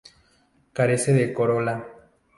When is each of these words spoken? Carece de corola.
Carece 0.77 1.11
de 1.13 1.31
corola. 1.31 1.75